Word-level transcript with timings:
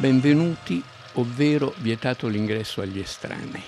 Benvenuti, 0.00 0.82
ovvero 1.16 1.74
vietato 1.76 2.26
l'ingresso 2.26 2.80
agli 2.80 3.00
estranei, 3.00 3.62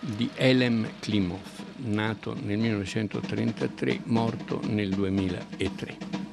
di 0.00 0.30
Elem 0.34 0.92
Klimov, 0.98 1.42
nato 1.84 2.34
nel 2.42 2.56
1933, 2.56 4.00
morto 4.04 4.62
nel 4.64 4.88
2003. 4.88 6.23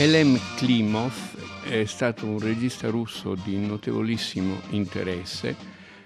Elem 0.00 0.38
Klimov 0.54 1.12
è 1.64 1.84
stato 1.84 2.24
un 2.24 2.38
regista 2.38 2.88
russo 2.88 3.34
di 3.34 3.56
notevolissimo 3.56 4.60
interesse, 4.70 5.56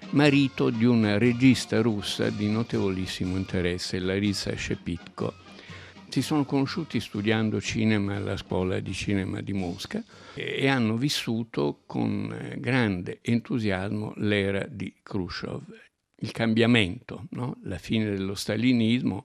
marito 0.09 0.71
di 0.71 0.85
una 0.85 1.19
regista 1.19 1.79
russa 1.79 2.31
di 2.31 2.49
notevolissimo 2.49 3.37
interesse, 3.37 3.99
Larisa 3.99 4.57
Shepitko. 4.57 5.35
Si 6.09 6.23
sono 6.23 6.43
conosciuti 6.43 6.99
studiando 6.99 7.61
cinema 7.61 8.15
alla 8.15 8.35
scuola 8.35 8.79
di 8.79 8.93
cinema 8.93 9.41
di 9.41 9.53
Mosca 9.53 10.03
e 10.33 10.67
hanno 10.67 10.97
vissuto 10.97 11.83
con 11.85 12.55
grande 12.57 13.19
entusiasmo 13.21 14.13
l'era 14.15 14.65
di 14.67 14.91
Khrushchev, 15.03 15.61
il 16.15 16.31
cambiamento, 16.31 17.27
no? 17.29 17.59
la 17.65 17.77
fine 17.77 18.09
dello 18.09 18.33
stalinismo 18.33 19.23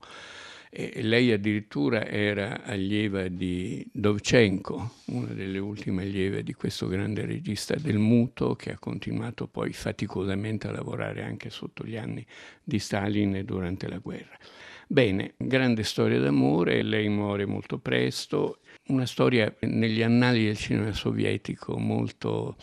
e 0.71 1.03
lei 1.03 1.33
addirittura 1.33 2.07
era 2.07 2.63
allieva 2.63 3.29
di 3.29 3.87
Dovchenko, 3.91 4.95
una 5.07 5.33
delle 5.33 5.59
ultime 5.59 6.03
allieve 6.03 6.43
di 6.43 6.53
questo 6.53 6.87
grande 6.89 7.25
regista 7.25 7.75
del 7.75 7.99
muto 7.99 8.55
che 8.55 8.73
ha 8.73 8.79
continuato 8.79 9.47
poi 9.47 9.73
faticosamente 9.73 10.69
a 10.69 10.73
lavorare 10.73 11.23
anche 11.23 11.51
sotto 11.51 11.85
gli 11.85 11.97
anni 11.97 12.25
di 12.63 12.79
Stalin 12.79 13.37
e 13.37 13.45
durante 13.45 13.89
la 13.89 13.99
guerra. 13.99 14.37
Bene, 14.87 15.35
grande 15.37 15.83
storia 15.83 16.19
d'amore, 16.19 16.83
lei 16.83 17.09
muore 17.09 17.45
molto 17.45 17.79
presto, 17.79 18.61
una 18.89 19.05
storia 19.07 19.55
negli 19.61 20.03
annali 20.03 20.45
del 20.45 20.57
cinema 20.57 20.93
sovietico 20.93 21.79
molto 21.79 22.57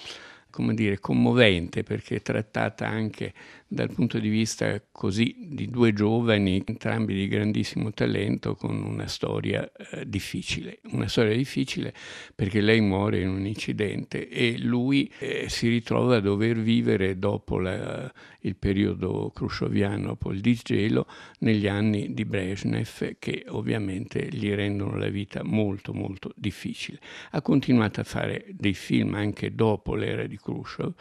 come 0.56 0.73
dire, 0.73 1.00
commovente 1.00 1.84
perché 1.84 2.16
è 2.16 2.22
trattata 2.22 2.88
anche 2.88 3.34
dal 3.67 3.92
punto 3.92 4.20
di 4.20 4.30
vista 4.30 4.81
così 4.89 5.50
di 5.50 5.67
due 5.67 5.92
giovani, 5.92 6.64
entrambi 6.66 7.14
di 7.14 7.28
grandissimo 7.28 7.92
talento, 7.92 8.56
con 8.56 8.81
una 8.81 9.08
storia 9.08 9.70
eh, 9.73 10.08
difficile. 10.08 10.80
Una 10.92 11.09
storia 11.09 11.36
difficile 11.36 11.94
perché 12.33 12.61
lei 12.61 12.80
muore 12.80 13.20
in 13.20 13.28
un 13.28 13.45
incidente 13.45 14.30
e 14.30 14.58
lui 14.58 15.11
eh, 15.20 15.50
si 15.50 15.67
ritrova 15.67 16.17
a 16.17 16.20
dover 16.22 16.58
vivere 16.58 17.20
dopo 17.20 17.59
la, 17.59 18.09
il 18.39 18.56
periodo 18.56 19.31
khrushcheviano, 19.36 20.08
dopo 20.08 20.31
il 20.31 20.39
disgelo, 20.39 21.06
negli 21.39 21.67
anni 21.67 22.14
di 22.14 22.23
Brezhnev 22.23 23.17
che 23.20 23.44
ovviamente 23.50 24.26
gli 24.31 24.50
rendono 24.53 24.95
la 24.95 25.09
vita 25.09 25.44
molto 25.44 25.94
molto 25.94 26.31
difficile. 26.36 27.00
Ha 27.32 27.42
continuato 27.42 27.99
a 27.99 28.05
fare 28.05 28.45
dei 28.52 28.73
film 28.73 29.15
anche 29.15 29.54
dopo 29.54 29.95
l'era 29.95 30.27
di 30.27 30.38
Khrushchev, 30.45 30.94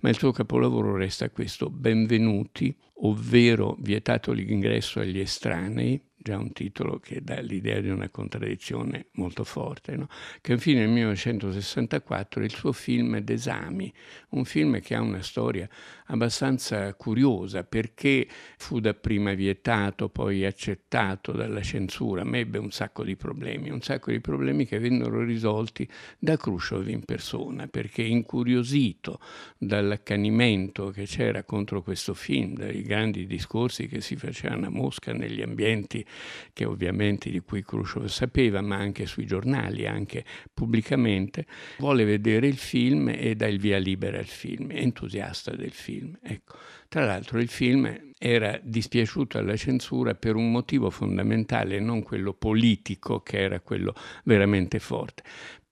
ma 0.00 0.08
il 0.08 0.16
suo 0.16 0.30
capolavoro 0.30 0.94
resta 0.94 1.28
questo, 1.30 1.68
benvenuti, 1.68 2.74
ovvero 3.00 3.76
vietato 3.80 4.30
l'ingresso 4.30 5.00
agli 5.00 5.18
estranei, 5.18 6.00
già 6.22 6.38
un 6.38 6.52
titolo 6.52 6.98
che 6.98 7.20
dà 7.22 7.40
l'idea 7.40 7.80
di 7.80 7.90
una 7.90 8.08
contraddizione 8.08 9.06
molto 9.12 9.42
forte, 9.44 9.96
no? 9.96 10.08
che 10.40 10.52
infine 10.52 10.80
nel 10.80 10.90
1964 10.90 12.44
il 12.44 12.52
suo 12.52 12.72
film 12.72 13.18
D'esami, 13.18 13.92
un 14.30 14.44
film 14.44 14.80
che 14.80 14.94
ha 14.94 15.00
una 15.00 15.22
storia 15.22 15.68
abbastanza 16.06 16.94
curiosa 16.94 17.64
perché 17.64 18.26
fu 18.56 18.78
dapprima 18.78 19.34
vietato, 19.34 20.08
poi 20.08 20.44
accettato 20.44 21.32
dalla 21.32 21.62
censura, 21.62 22.22
ma 22.24 22.38
ebbe 22.38 22.58
un 22.58 22.70
sacco 22.70 23.02
di 23.02 23.16
problemi, 23.16 23.70
un 23.70 23.80
sacco 23.80 24.10
di 24.12 24.20
problemi 24.20 24.64
che 24.64 24.78
vennero 24.78 25.24
risolti 25.24 25.88
da 26.18 26.36
Khrushchev 26.36 26.88
in 26.88 27.04
persona, 27.04 27.66
perché 27.66 28.02
incuriosito 28.02 29.18
dall'accanimento 29.58 30.90
che 30.90 31.04
c'era 31.04 31.42
contro 31.42 31.82
questo 31.82 32.14
film, 32.14 32.54
dai 32.54 32.82
grandi 32.82 33.26
discorsi 33.26 33.88
che 33.88 34.00
si 34.00 34.16
facevano 34.16 34.66
a 34.66 34.70
Mosca 34.70 35.12
negli 35.12 35.42
ambienti 35.42 36.04
che 36.52 36.64
ovviamente 36.64 37.30
di 37.30 37.40
cui 37.40 37.62
Khrushchev 37.62 38.06
sapeva, 38.06 38.60
ma 38.60 38.76
anche 38.76 39.06
sui 39.06 39.26
giornali, 39.26 39.86
anche 39.86 40.24
pubblicamente, 40.52 41.46
vuole 41.78 42.04
vedere 42.04 42.46
il 42.46 42.56
film 42.56 43.08
e 43.08 43.34
dà 43.34 43.46
il 43.46 43.58
via 43.58 43.78
libera 43.78 44.18
al 44.18 44.26
film, 44.26 44.70
è 44.72 44.78
entusiasta 44.78 45.54
del 45.54 45.72
film. 45.72 46.18
Ecco. 46.22 46.56
Tra 46.88 47.06
l'altro 47.06 47.38
il 47.38 47.48
film 47.48 48.12
era 48.18 48.60
dispiaciuto 48.62 49.38
alla 49.38 49.56
censura 49.56 50.14
per 50.14 50.36
un 50.36 50.50
motivo 50.50 50.90
fondamentale, 50.90 51.80
non 51.80 52.02
quello 52.02 52.34
politico, 52.34 53.20
che 53.20 53.38
era 53.38 53.60
quello 53.60 53.94
veramente 54.24 54.78
forte, 54.78 55.22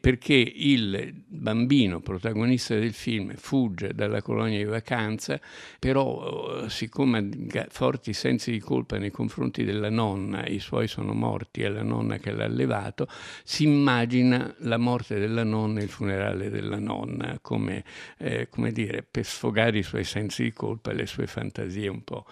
perché 0.01 0.35
il 0.35 1.13
bambino 1.27 2.01
protagonista 2.01 2.75
del 2.75 2.95
film 2.95 3.35
fugge 3.35 3.93
dalla 3.93 4.23
colonia 4.23 4.57
di 4.57 4.65
vacanza, 4.65 5.39
però 5.79 6.63
eh, 6.65 6.71
siccome 6.71 7.29
ha 7.53 7.67
forti 7.69 8.15
sensi 8.15 8.51
di 8.51 8.61
colpa 8.61 8.97
nei 8.97 9.11
confronti 9.11 9.63
della 9.63 9.91
nonna, 9.91 10.47
i 10.47 10.59
suoi 10.59 10.89
sono 10.89 11.13
morti, 11.13 11.63
è 11.63 11.69
la 11.69 11.83
nonna 11.83 12.17
che 12.17 12.33
l'ha 12.33 12.45
allevato, 12.45 13.09
si 13.45 13.65
immagina 13.65 14.55
la 14.61 14.79
morte 14.79 15.19
della 15.19 15.45
nonna 15.45 15.81
e 15.81 15.85
il 15.85 15.91
funerale 15.91 16.49
della 16.49 16.79
nonna 16.79 17.39
come, 17.43 17.85
eh, 18.17 18.49
come 18.49 18.73
dire, 18.73 19.07
per 19.09 19.27
sfogare 19.27 19.79
i 19.79 19.83
suoi 19.83 20.05
sensi 20.05 20.45
di 20.45 20.53
colpa 20.53 20.93
e 20.93 20.95
le 20.95 21.07
sue 21.07 21.27
fantasie 21.27 21.89
un 21.89 22.03
po' 22.03 22.25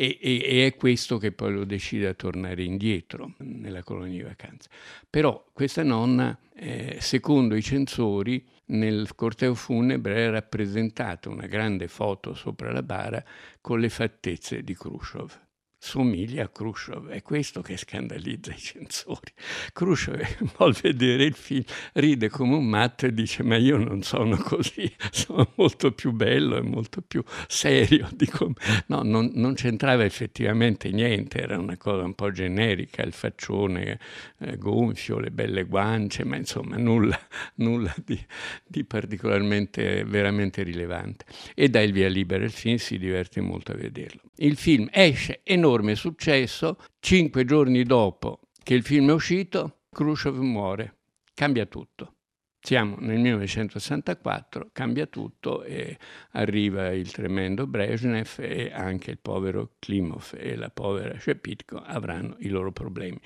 e, 0.00 0.18
e, 0.18 0.40
e, 0.42 0.66
è 0.66 0.76
questo 0.76 1.18
che 1.18 1.30
poi 1.30 1.52
lo 1.52 1.64
decide 1.64 2.08
a 2.08 2.14
tornare 2.14 2.62
indietro 2.62 3.34
nella 3.40 3.82
colonia 3.82 4.22
di 4.22 4.22
vacanza. 4.22 4.70
Però 5.10 5.44
questa 5.52 5.82
nonna, 5.82 6.38
eh, 6.54 6.96
secondo 7.00 7.54
i 7.54 7.60
censori, 7.60 8.42
nel 8.66 9.14
corteo 9.14 9.54
funebre 9.54 10.24
è 10.24 10.30
rappresentata 10.30 11.28
una 11.28 11.46
grande 11.46 11.86
foto 11.86 12.32
sopra 12.32 12.72
la 12.72 12.82
bara 12.82 13.22
con 13.60 13.78
le 13.78 13.90
fattezze 13.90 14.62
di 14.62 14.74
Khrushchev 14.74 15.38
somiglia 15.82 16.44
a 16.44 16.50
Khrushchev, 16.50 17.08
è 17.08 17.22
questo 17.22 17.62
che 17.62 17.78
scandalizza 17.78 18.52
i 18.52 18.58
censori. 18.58 19.32
Khrushchev 19.72 20.52
vuol 20.56 20.76
vedere 20.80 21.24
il 21.24 21.34
film, 21.34 21.64
ride 21.94 22.28
come 22.28 22.54
un 22.56 22.66
matto 22.66 23.06
e 23.06 23.14
dice 23.14 23.42
ma 23.42 23.56
io 23.56 23.78
non 23.78 24.02
sono 24.02 24.36
così, 24.36 24.92
sono 25.10 25.50
molto 25.56 25.92
più 25.92 26.12
bello 26.12 26.58
e 26.58 26.60
molto 26.60 27.00
più 27.00 27.24
serio. 27.48 28.08
Dico, 28.12 28.52
no, 28.88 29.00
non, 29.02 29.30
non 29.34 29.54
c'entrava 29.54 30.04
effettivamente 30.04 30.90
niente, 30.90 31.40
era 31.40 31.58
una 31.58 31.78
cosa 31.78 32.04
un 32.04 32.14
po' 32.14 32.30
generica, 32.30 33.02
il 33.02 33.14
faccione 33.14 33.98
eh, 34.40 34.58
gonfio, 34.58 35.18
le 35.18 35.30
belle 35.30 35.64
guance, 35.64 36.24
ma 36.24 36.36
insomma 36.36 36.76
nulla, 36.76 37.18
nulla 37.56 37.94
di, 38.04 38.22
di 38.66 38.84
particolarmente 38.84 40.04
veramente 40.04 40.62
rilevante. 40.62 41.24
E 41.54 41.70
dà 41.70 41.80
il 41.80 41.92
via 41.92 42.08
libera 42.08 42.44
il 42.44 42.50
film, 42.50 42.76
si 42.76 42.98
diverte 42.98 43.40
molto 43.40 43.72
a 43.72 43.76
vederlo. 43.76 44.20
Il 44.36 44.56
film 44.56 44.88
esce 44.92 45.40
enormemente 45.42 45.69
enorme 45.70 45.94
successo. 45.94 46.78
Cinque 46.98 47.44
giorni 47.44 47.84
dopo 47.84 48.40
che 48.62 48.74
il 48.74 48.82
film 48.82 49.10
è 49.10 49.12
uscito, 49.12 49.82
Khrushchev 49.90 50.36
muore, 50.38 50.98
cambia 51.32 51.66
tutto. 51.66 52.14
Siamo 52.62 52.96
nel 52.98 53.18
1964, 53.18 54.68
cambia 54.72 55.06
tutto 55.06 55.62
e 55.62 55.96
arriva 56.32 56.90
il 56.90 57.10
tremendo 57.10 57.66
Brezhnev 57.66 58.34
e 58.38 58.70
anche 58.70 59.12
il 59.12 59.18
povero 59.18 59.76
Klimov 59.78 60.34
e 60.36 60.56
la 60.56 60.68
povera 60.68 61.18
Shepitko 61.18 61.78
avranno 61.78 62.36
i 62.40 62.48
loro 62.48 62.70
problemi. 62.70 63.18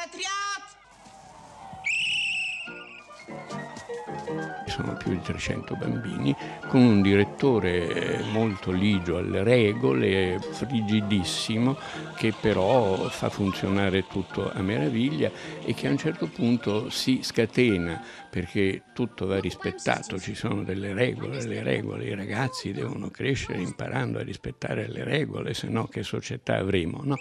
sono 4.72 4.96
più 4.96 5.12
di 5.12 5.22
300 5.22 5.76
bambini, 5.76 6.36
con 6.68 6.82
un 6.82 7.02
direttore 7.02 8.24
molto 8.32 8.72
ligio 8.72 9.18
alle 9.18 9.44
regole, 9.44 10.40
frigidissimo, 10.40 11.78
che 12.16 12.34
però 12.40 13.10
fa 13.10 13.30
funzionare 13.30 14.08
tutto 14.08 14.52
a 14.52 14.62
meraviglia 14.62 15.30
e 15.64 15.74
che 15.74 15.88
a 15.88 15.92
un 15.92 15.98
certo 15.98 16.28
punto 16.28 16.90
si 16.90 17.20
scatena 17.22 18.02
perché 18.32 18.84
tutto 18.94 19.26
va 19.26 19.40
rispettato, 19.42 20.18
ci 20.18 20.36
sono 20.36 20.64
delle 20.64 20.94
regole, 20.94 21.46
le 21.46 21.62
regole, 21.62 22.06
i 22.06 22.16
ragazzi 22.16 22.72
devono 22.72 23.10
crescere 23.10 23.60
imparando 23.60 24.20
a 24.20 24.24
rispettare 24.24 24.88
le 24.88 25.04
regole, 25.04 25.54
se 25.54 25.68
no 25.68 25.88
che 25.88 26.02
società 26.02 26.56
avremo? 26.56 27.02
No? 27.04 27.18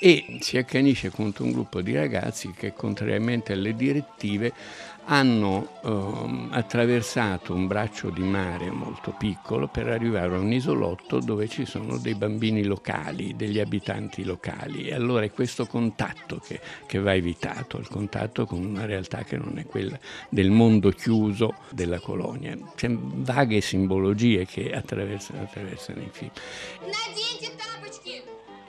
E 0.00 0.38
si 0.40 0.56
accanisce 0.56 1.10
contro 1.10 1.44
un 1.44 1.52
gruppo 1.52 1.82
di 1.82 1.94
ragazzi 1.94 2.52
che 2.56 2.72
contrariamente 2.72 3.52
alle 3.52 3.76
direttive 3.76 4.54
hanno 5.06 5.68
eh, 5.84 6.48
attraversato 6.50 7.54
un 7.54 7.66
braccio 7.66 8.10
di 8.10 8.22
mare 8.22 8.70
molto 8.70 9.14
piccolo 9.16 9.68
per 9.68 9.88
arrivare 9.88 10.34
a 10.34 10.38
un 10.38 10.52
isolotto 10.52 11.20
dove 11.20 11.48
ci 11.48 11.64
sono 11.64 11.98
dei 11.98 12.14
bambini 12.14 12.64
locali, 12.64 13.36
degli 13.36 13.60
abitanti 13.60 14.24
locali 14.24 14.88
e 14.88 14.94
allora 14.94 15.24
è 15.24 15.30
questo 15.30 15.66
contatto 15.66 16.38
che, 16.38 16.60
che 16.86 16.98
va 16.98 17.14
evitato, 17.14 17.78
il 17.78 17.88
contatto 17.88 18.46
con 18.46 18.64
una 18.64 18.84
realtà 18.84 19.22
che 19.22 19.36
non 19.36 19.58
è 19.58 19.64
quella 19.64 19.98
del 20.28 20.45
mondo 20.50 20.90
chiuso 20.90 21.54
della 21.70 22.00
colonia. 22.00 22.56
C'è 22.74 22.88
vaghe 22.90 23.60
simbologie 23.60 24.46
che 24.46 24.72
attraversano, 24.72 25.42
attraversano 25.42 26.00
i 26.00 26.08
film. 26.10 26.30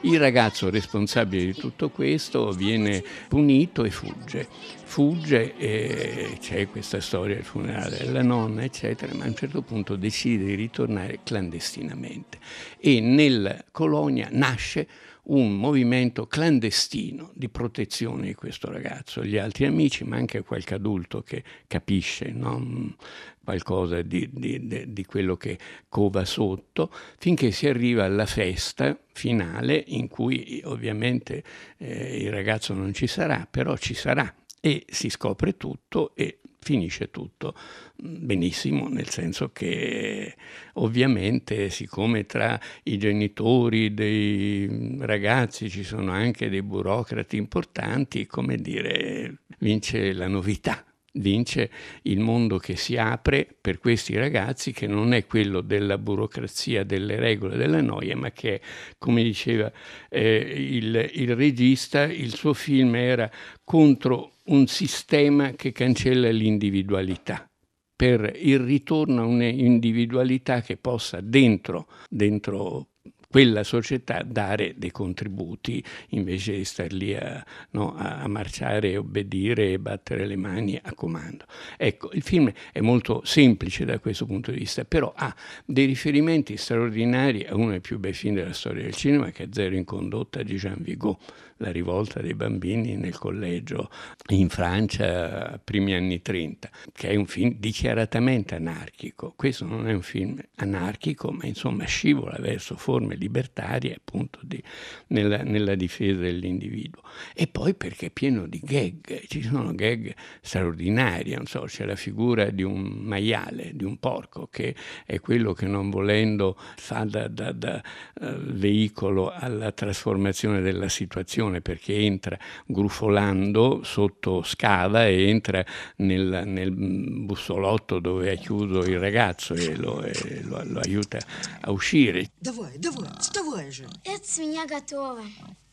Il 0.01 0.19
ragazzo 0.19 0.69
responsabile 0.69 1.45
di 1.45 1.53
tutto 1.55 1.89
questo 1.89 2.51
viene 2.51 3.03
punito 3.27 3.83
e 3.83 3.89
fugge. 3.89 4.47
Fugge 4.83 5.57
e 5.57 6.37
c'è 6.39 6.69
questa 6.69 7.01
storia 7.01 7.35
del 7.35 7.43
funerale 7.43 7.97
della 7.97 8.21
nonna, 8.21 8.63
eccetera, 8.63 9.13
ma 9.15 9.23
a 9.23 9.27
un 9.27 9.35
certo 9.35 9.63
punto 9.63 9.95
decide 9.95 10.45
di 10.45 10.53
ritornare 10.53 11.19
clandestinamente. 11.23 12.37
E 12.79 12.99
nella 12.99 13.65
colonia 13.71 14.27
nasce 14.31 14.87
un 15.27 15.57
movimento 15.57 16.27
clandestino 16.27 17.31
di 17.33 17.49
protezione 17.49 18.27
di 18.27 18.33
questo 18.33 18.71
ragazzo, 18.71 19.23
gli 19.23 19.37
altri 19.37 19.65
amici, 19.65 20.03
ma 20.03 20.17
anche 20.17 20.41
qualche 20.41 20.75
adulto 20.75 21.21
che 21.21 21.43
capisce 21.67 22.31
no? 22.31 22.95
qualcosa 23.43 24.01
di, 24.01 24.29
di, 24.31 24.91
di, 24.91 25.05
quello 25.05 25.37
che 25.37 25.57
cova 25.89 26.25
sotto, 26.25 26.91
finché 27.17 27.51
si 27.51 27.67
arriva 27.67 28.03
alla 28.03 28.25
festa 28.25 28.97
finale 29.13 29.83
in 29.87 30.07
cui 30.07 30.61
ovviamente 30.65 31.43
eh, 31.77 32.23
il 32.23 32.31
ragazzo 32.31 32.73
non 32.73 32.93
ci 32.93 33.07
sarà, 33.07 33.47
però 33.49 33.75
ci 33.77 33.93
sarà 33.93 34.33
e 34.59 34.85
si 34.89 35.09
scopre 35.09 35.55
tutto 35.55 36.13
e 36.15 36.39
finisce 36.67 37.09
tutto. 37.11 37.55
Benissimo, 37.95 38.89
nel 38.89 39.07
senso 39.07 39.51
che 39.53 40.35
ovviamente 40.73 41.69
siccome 41.69 42.25
tra 42.25 42.59
i 42.83 42.97
genitori 42.97 43.93
dei 43.93 44.97
ragazzi 44.99 45.69
ci 45.69 45.83
sono 45.83 46.11
anche 46.11 46.49
dei 46.49 46.61
burocrati 46.61 47.37
importanti, 47.37 48.25
come 48.25 48.57
dire, 48.57 49.43
vince 49.59 50.11
la 50.11 50.27
novità 50.27 50.86
vince 51.17 51.69
il 52.03 52.19
mondo 52.19 52.57
che 52.57 52.75
si 52.75 52.97
apre 52.97 53.47
per 53.59 53.79
questi 53.79 54.15
ragazzi 54.15 54.71
che 54.71 54.87
non 54.87 55.13
è 55.13 55.25
quello 55.25 55.61
della 55.61 55.97
burocrazia, 55.97 56.83
delle 56.83 57.17
regole, 57.17 57.57
della 57.57 57.81
noia, 57.81 58.15
ma 58.15 58.31
che, 58.31 58.61
come 58.97 59.23
diceva 59.23 59.71
eh, 60.09 60.37
il, 60.37 61.09
il 61.13 61.35
regista, 61.35 62.03
il 62.03 62.33
suo 62.33 62.53
film 62.53 62.95
era 62.95 63.29
contro 63.63 64.31
un 64.45 64.67
sistema 64.67 65.51
che 65.51 65.71
cancella 65.71 66.29
l'individualità 66.29 67.49
per 67.97 68.31
il 68.35 68.59
ritorno 68.59 69.23
a 69.23 69.25
un'individualità 69.25 70.61
che 70.61 70.77
possa 70.77 71.19
dentro, 71.19 71.87
dentro 72.07 72.89
quella 73.29 73.63
società 73.63 74.23
dare 74.23 74.73
dei 74.77 74.91
contributi 74.91 75.83
invece 76.09 76.55
di 76.55 76.63
star 76.63 76.91
lì 76.93 77.13
a, 77.13 77.45
no, 77.71 77.93
a, 77.95 78.27
marciare, 78.27 78.95
obbedire 78.95 79.73
e 79.73 79.79
battere 79.79 80.25
le 80.25 80.37
mani 80.37 80.79
a 80.81 80.93
comando. 80.93 81.45
Ecco, 81.75 82.09
il 82.13 82.21
film 82.21 82.51
è 82.71 82.79
molto 82.79 83.21
semplice 83.25 83.85
da 83.85 83.99
questo 83.99 84.25
punto 84.25 84.51
di 84.51 84.59
vista, 84.59 84.85
però 84.85 85.13
ha 85.15 85.33
dei 85.65 85.85
riferimenti 85.85 86.55
straordinari 86.55 87.45
a 87.45 87.55
uno 87.55 87.71
dei 87.71 87.81
più 87.81 87.99
bei 87.99 88.13
film 88.13 88.35
della 88.35 88.53
storia 88.53 88.83
del 88.83 88.95
cinema 88.95 89.29
che 89.31 89.43
è 89.43 89.47
Zero 89.51 89.75
in 89.75 89.83
condotta 89.83 90.41
di 90.41 90.55
Jean 90.55 90.77
Vigo 90.79 91.19
la 91.57 91.71
rivolta 91.71 92.21
dei 92.21 92.33
bambini 92.33 92.95
nel 92.95 93.17
collegio 93.17 93.89
in 94.29 94.49
Francia, 94.49 95.59
primi 95.63 95.93
anni 95.93 96.21
30, 96.21 96.69
che 96.93 97.09
è 97.09 97.15
un 97.15 97.25
film 97.25 97.55
dichiaratamente 97.57 98.55
anarchico. 98.55 99.33
Questo 99.35 99.65
non 99.65 99.87
è 99.87 99.93
un 99.93 100.01
film 100.01 100.39
anarchico, 100.55 101.31
ma 101.31 101.45
insomma 101.45 101.85
scivola 101.85 102.37
verso 102.39 102.75
forme 102.75 103.15
libertarie 103.15 103.95
appunto 103.95 104.39
di, 104.43 104.61
nella, 105.07 105.43
nella 105.43 105.75
difesa 105.75 106.19
dell'individuo. 106.19 107.01
E 107.33 107.47
poi 107.47 107.73
perché 107.73 108.07
è 108.07 108.11
pieno 108.11 108.47
di 108.47 108.59
gag, 108.63 109.25
ci 109.27 109.41
sono 109.41 109.73
gag 109.73 110.13
straordinari, 110.41 111.33
non 111.33 111.45
so, 111.45 111.61
c'è 111.61 111.85
la 111.85 111.95
figura 111.95 112.49
di 112.49 112.63
un 112.63 112.81
maiale, 112.81 113.71
di 113.73 113.83
un 113.83 113.97
porco, 113.97 114.47
che 114.47 114.75
è 115.05 115.19
quello 115.19 115.53
che 115.53 115.65
non 115.65 115.89
volendo 115.89 116.55
fa 116.57 117.03
da, 117.03 117.27
da, 117.27 117.51
da 117.51 117.81
uh, 118.21 118.25
veicolo 118.37 119.31
alla 119.31 119.71
trasformazione 119.71 120.61
della 120.61 120.89
situazione 120.89 121.46
situazione 121.46 121.60
perché 121.60 121.94
entra 121.94 122.38
grufolando 122.66 123.82
sotto 123.84 124.42
scava 124.42 125.06
e 125.06 125.28
entra 125.28 125.64
nel, 125.96 126.42
nel 126.44 126.72
bussolotto 126.72 128.00
dove 128.00 128.32
è 128.32 128.38
chiuso 128.38 128.80
il 128.80 128.98
ragazzo 128.98 129.54
e 129.54 129.76
lo, 129.76 130.02
e 130.02 130.42
lo, 130.42 130.62
lo 130.64 130.80
aiuta 130.80 131.18
a 131.60 131.70
uscire. 131.70 132.30
Давай, 132.38 132.76
давай, 132.78 133.08
вставай 133.18 133.70
же. 133.70 133.86
Эта 134.04 134.26
свинья 134.26 134.66
готова. 134.66 135.22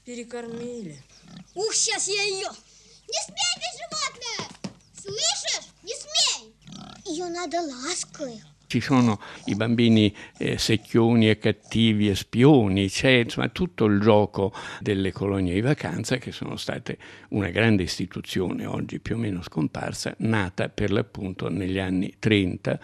Перекормили. 0.05 0.97
Ух, 1.55 1.73
сейчас 1.73 2.07
я 2.07 2.21
ее... 2.23 2.47
Не 3.07 3.21
смей 3.25 3.55
ты, 3.55 3.67
животное! 3.79 4.49
Слышишь? 4.93 5.67
Не 5.83 5.93
смей! 5.95 6.53
Ее 7.05 7.27
надо 7.29 7.61
лаской. 7.61 8.41
ci 8.74 8.80
sono 8.80 9.20
i 9.44 9.54
bambini 9.54 10.12
eh, 10.36 10.58
secchioni 10.58 11.30
e 11.30 11.38
cattivi 11.38 12.08
e 12.08 12.16
spioni, 12.16 12.88
c'è 12.88 13.22
insomma 13.22 13.48
tutto 13.50 13.84
il 13.84 14.00
gioco 14.00 14.52
delle 14.80 15.12
colonie 15.12 15.54
di 15.54 15.60
vacanza 15.60 16.16
che 16.16 16.32
sono 16.32 16.56
state 16.56 16.98
una 17.28 17.50
grande 17.50 17.84
istituzione 17.84 18.66
oggi 18.66 18.98
più 18.98 19.14
o 19.14 19.18
meno 19.18 19.42
scomparsa, 19.42 20.12
nata 20.18 20.68
per 20.70 20.90
l'appunto 20.90 21.48
negli 21.48 21.78
anni 21.78 22.14
30 22.18 22.80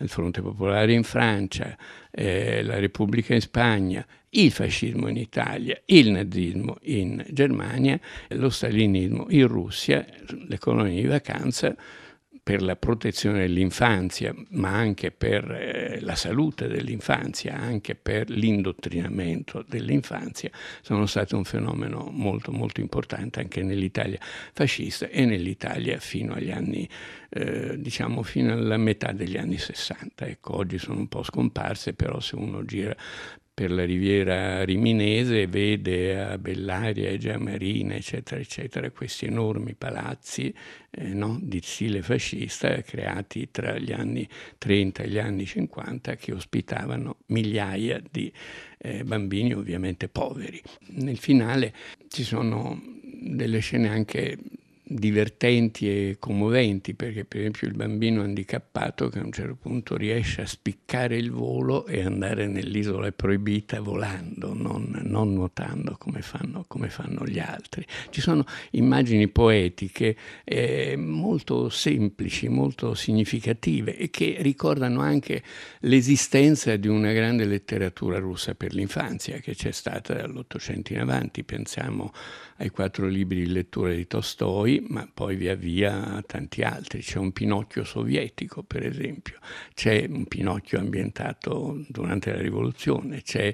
il 0.00 0.08
Fronte 0.08 0.40
Popolare 0.40 0.94
in 0.94 1.04
Francia, 1.04 1.76
eh, 2.10 2.62
la 2.62 2.78
Repubblica 2.78 3.34
in 3.34 3.42
Spagna, 3.42 4.04
il 4.30 4.50
fascismo 4.50 5.08
in 5.08 5.18
Italia, 5.18 5.78
il 5.84 6.10
nazismo 6.10 6.78
in 6.82 7.22
Germania, 7.28 8.00
lo 8.28 8.48
stalinismo 8.48 9.26
in 9.28 9.46
Russia, 9.46 10.04
le 10.48 10.58
colonie 10.58 11.02
di 11.02 11.06
vacanza 11.06 11.76
per 12.44 12.60
la 12.60 12.76
protezione 12.76 13.38
dell'infanzia, 13.38 14.34
ma 14.50 14.68
anche 14.68 15.10
per 15.10 15.50
eh, 15.50 15.98
la 16.02 16.14
salute 16.14 16.68
dell'infanzia, 16.68 17.54
anche 17.54 17.94
per 17.94 18.28
l'indottrinamento 18.28 19.64
dell'infanzia, 19.66 20.50
sono 20.82 21.06
state 21.06 21.34
un 21.34 21.44
fenomeno 21.44 22.10
molto 22.12 22.52
molto 22.52 22.82
importante 22.82 23.40
anche 23.40 23.62
nell'Italia 23.62 24.18
fascista 24.52 25.08
e 25.08 25.24
nell'Italia 25.24 25.98
fino 25.98 26.34
agli 26.34 26.50
anni, 26.50 26.86
eh, 27.30 27.80
diciamo 27.80 28.22
fino 28.22 28.52
alla 28.52 28.76
metà 28.76 29.12
degli 29.12 29.38
anni 29.38 29.56
60. 29.56 30.26
Ecco, 30.26 30.56
oggi 30.56 30.76
sono 30.76 30.98
un 30.98 31.08
po' 31.08 31.22
scomparse, 31.22 31.94
però 31.94 32.20
se 32.20 32.36
uno 32.36 32.62
gira 32.66 32.94
per 33.54 33.70
la 33.70 33.84
riviera 33.84 34.64
riminese 34.64 35.46
vede 35.46 36.20
a 36.20 36.38
Bellaria 36.38 37.08
e 37.08 37.18
Giamarina, 37.18 37.94
eccetera, 37.94 38.40
eccetera, 38.40 38.90
questi 38.90 39.26
enormi 39.26 39.76
palazzi 39.76 40.52
eh, 40.90 41.14
no, 41.14 41.38
di 41.40 41.60
stile 41.62 42.02
fascista 42.02 42.82
creati 42.82 43.52
tra 43.52 43.78
gli 43.78 43.92
anni 43.92 44.28
30 44.58 45.04
e 45.04 45.08
gli 45.08 45.18
anni 45.18 45.46
50 45.46 46.16
che 46.16 46.32
ospitavano 46.32 47.18
migliaia 47.26 48.02
di 48.10 48.32
eh, 48.78 49.04
bambini 49.04 49.54
ovviamente 49.54 50.08
poveri. 50.08 50.60
Nel 50.96 51.18
finale 51.18 51.72
ci 52.08 52.24
sono 52.24 52.82
delle 53.02 53.60
scene 53.60 53.88
anche 53.88 54.36
divertenti 54.94 55.88
e 55.88 56.16
commoventi 56.20 56.94
perché 56.94 57.24
per 57.24 57.40
esempio 57.40 57.66
il 57.66 57.74
bambino 57.74 58.22
handicappato 58.22 59.08
che 59.08 59.18
a 59.18 59.24
un 59.24 59.32
certo 59.32 59.56
punto 59.56 59.96
riesce 59.96 60.42
a 60.42 60.46
spiccare 60.46 61.16
il 61.16 61.32
volo 61.32 61.84
e 61.86 62.04
andare 62.04 62.46
nell'isola 62.46 63.10
proibita 63.10 63.80
volando, 63.80 64.54
non, 64.54 65.00
non 65.02 65.32
nuotando 65.32 65.96
come 65.98 66.22
fanno, 66.22 66.64
come 66.68 66.90
fanno, 66.90 67.26
gli 67.26 67.40
altri. 67.40 67.84
Ci 68.10 68.20
sono 68.20 68.44
immagini 68.70 69.26
poetiche 69.26 70.16
eh, 70.44 70.94
molto 70.96 71.68
semplici, 71.70 72.48
molto 72.48 72.94
significative 72.94 73.96
e 73.96 74.10
che 74.10 74.36
ricordano 74.40 75.00
anche 75.00 75.42
l'esistenza 75.80 76.76
di 76.76 76.86
una 76.86 77.10
grande 77.10 77.46
letteratura 77.46 78.20
russa 78.20 78.54
per 78.54 78.72
l'infanzia 78.72 79.38
che 79.38 79.56
c'è 79.56 79.72
stata 79.72 80.14
dall'Ottocento 80.14 80.92
in 80.92 81.00
avanti. 81.00 81.42
Pensiamo 81.42 82.12
ai 82.58 82.68
quattro 82.68 83.06
libri 83.08 83.40
di 83.40 83.52
lettura 83.52 83.92
di 83.92 84.06
Tolstoi, 84.06 84.83
ma 84.88 85.08
poi 85.12 85.36
via 85.36 85.54
via 85.54 86.22
tanti 86.26 86.62
altri. 86.62 87.00
C'è 87.00 87.18
un 87.18 87.32
Pinocchio 87.32 87.84
sovietico, 87.84 88.62
per 88.62 88.84
esempio, 88.84 89.38
c'è 89.74 90.06
un 90.08 90.26
Pinocchio 90.26 90.78
ambientato 90.78 91.84
durante 91.88 92.32
la 92.32 92.40
rivoluzione, 92.40 93.22
c'è 93.22 93.52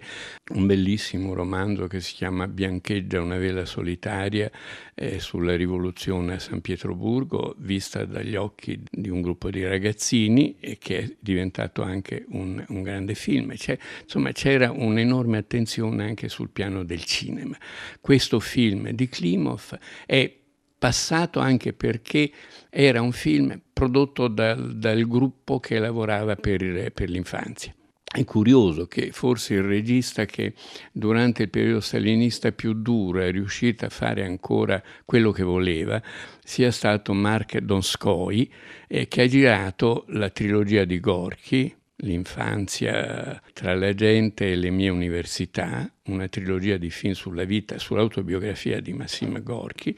un 0.55 0.67
bellissimo 0.67 1.35
romanzo 1.35 1.87
che 1.87 2.01
si 2.01 2.15
chiama 2.15 2.49
Biancheggia 2.49 3.21
una 3.21 3.37
vela 3.37 3.65
solitaria 3.65 4.51
eh, 4.95 5.19
sulla 5.21 5.57
rivoluzione 5.57 6.35
a 6.35 6.39
San 6.39 6.61
Pietroburgo, 6.61 7.55
vista 7.59 8.05
dagli 8.05 8.37
occhi 8.37 8.83
di 8.91 9.09
un 9.09 9.21
gruppo 9.21 9.51
di 9.51 9.65
ragazzini 9.65 10.57
e 10.61 10.79
che 10.79 10.99
è 10.99 11.17
diventato 11.19 11.83
anche 11.83 12.25
un, 12.29 12.63
un 12.69 12.83
grande 12.83 13.15
film. 13.15 13.55
C'è, 13.55 13.79
insomma, 14.03 14.33
c'era 14.33 14.71
un'enorme 14.71 15.39
attenzione 15.39 16.05
anche 16.05 16.29
sul 16.29 16.51
piano 16.51 16.85
del 16.85 17.05
cinema. 17.05 17.57
Questo 18.01 18.41
film 18.41 18.91
di 18.91 19.09
Klimov 19.09 19.79
è 20.07 20.40
passato 20.81 21.41
anche 21.41 21.75
perché 21.75 22.33
era 22.71 23.03
un 23.03 23.13
film 23.13 23.61
prodotto 23.71 24.29
dal, 24.29 24.79
dal 24.79 25.07
gruppo 25.07 25.61
che 25.61 25.79
lavorava 25.79 26.37
per, 26.37 26.91
per 26.93 27.11
l'infanzia. 27.11 27.75
È 28.13 28.25
curioso 28.25 28.87
che 28.87 29.11
forse 29.13 29.55
il 29.55 29.63
regista 29.63 30.25
che 30.25 30.55
durante 30.91 31.45
il 31.45 31.51
periodo 31.51 31.81
stalinista 31.81 32.51
più 32.51 32.73
duro 32.73 33.21
è 33.21 33.31
riuscito 33.31 33.85
a 33.85 33.91
fare 33.91 34.25
ancora 34.25 34.83
quello 35.05 35.31
che 35.33 35.45
voleva 35.45 36.03
sia 36.43 36.73
stato 36.73 37.13
Mark 37.13 37.59
Donskoy, 37.59 38.51
eh, 38.89 39.07
che 39.07 39.23
ha 39.23 39.29
girato 39.29 40.07
la 40.09 40.31
trilogia 40.31 40.85
di 40.85 40.99
Gorky, 40.99 41.77
L'infanzia 42.03 43.43
tra 43.53 43.75
la 43.75 43.93
gente 43.93 44.51
e 44.51 44.57
le 44.57 44.71
mie 44.71 44.89
università, 44.89 45.93
una 46.05 46.29
trilogia 46.29 46.79
di 46.79 46.89
film 46.89 47.13
sulla 47.13 47.45
vita, 47.45 47.79
sull'autobiografia 47.79 48.81
di 48.81 48.95
Massimo 48.95 49.43
Gorky, 49.43 49.95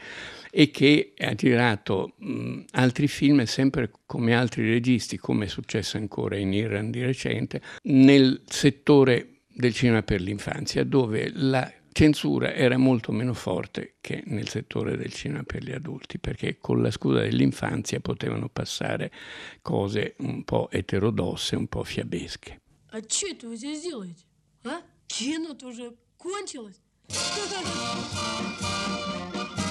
e 0.51 0.72
che 0.72 1.13
ha 1.17 1.34
girato 1.36 2.13
mh, 2.17 2.62
altri 2.72 3.07
film 3.07 3.43
sempre 3.43 3.91
come 4.05 4.34
altri 4.36 4.69
registi, 4.69 5.17
come 5.17 5.46
è 5.46 5.48
successo 5.48 5.98
ancora 5.98 6.38
in 6.38 6.53
Iran 6.53 6.91
di 6.91 7.03
recente, 7.03 7.62
nel 7.84 8.41
settore 8.48 9.41
del 9.48 9.74
cinema 9.74 10.03
per 10.03 10.22
l'infanzia, 10.22 10.84
dove 10.84 11.31
la 11.34 11.72
censura 11.91 12.53
era 12.53 12.77
molto 12.77 13.12
meno 13.12 13.34
forte 13.34 13.96
che 14.01 14.22
nel 14.27 14.48
settore 14.48 14.96
del 14.98 15.12
cinema 15.12 15.41
per 15.41 15.63
gli 15.63 15.72
adulti, 15.72 16.19
perché 16.19 16.57
con 16.60 16.81
la 16.81 16.91
scusa 16.91 17.22
dell'infanzia 17.22 18.00
potevano 18.00 18.50
passare 18.50 19.12
cose 19.63 20.13
un 20.19 20.43
po' 20.43 20.69
eterodosse, 20.69 21.55
un 21.55 21.67
po' 21.67 21.84
fiabesche. 21.84 22.60
А 22.91 23.01
что 23.01 23.27
это 23.27 23.48
вы 23.48 23.57
здесь 23.57 23.81
делаете? 23.81 24.24
А? 24.63 24.81
Кино-то 25.07 25.67
уже 25.67 25.91
кончилось. 26.17 26.79